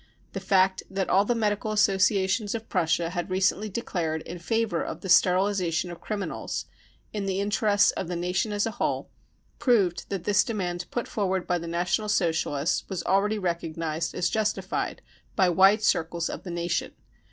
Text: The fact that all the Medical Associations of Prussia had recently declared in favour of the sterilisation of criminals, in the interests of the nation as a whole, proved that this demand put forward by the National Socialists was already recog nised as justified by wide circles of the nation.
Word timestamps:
The 0.33 0.39
fact 0.39 0.81
that 0.89 1.11
all 1.11 1.25
the 1.25 1.35
Medical 1.35 1.71
Associations 1.71 2.55
of 2.55 2.67
Prussia 2.69 3.11
had 3.11 3.29
recently 3.29 3.69
declared 3.69 4.23
in 4.23 4.39
favour 4.39 4.81
of 4.83 5.01
the 5.01 5.09
sterilisation 5.09 5.91
of 5.91 6.01
criminals, 6.01 6.65
in 7.13 7.27
the 7.27 7.39
interests 7.39 7.91
of 7.91 8.07
the 8.07 8.15
nation 8.15 8.51
as 8.51 8.65
a 8.65 8.71
whole, 8.71 9.11
proved 9.59 10.09
that 10.09 10.23
this 10.23 10.43
demand 10.43 10.87
put 10.89 11.07
forward 11.07 11.45
by 11.45 11.59
the 11.59 11.67
National 11.67 12.09
Socialists 12.09 12.83
was 12.89 13.03
already 13.03 13.37
recog 13.37 13.75
nised 13.77 14.15
as 14.15 14.27
justified 14.27 15.03
by 15.35 15.49
wide 15.49 15.83
circles 15.83 16.31
of 16.31 16.41
the 16.41 16.49
nation. 16.49 16.93